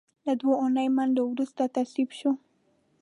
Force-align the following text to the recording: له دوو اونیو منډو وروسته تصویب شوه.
له 0.25 0.33
دوو 0.39 0.53
اونیو 0.61 0.93
منډو 0.97 1.23
وروسته 1.31 1.73
تصویب 1.77 2.09
شوه. 2.19 2.33